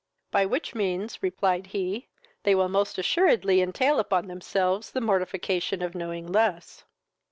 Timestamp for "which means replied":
0.47-1.67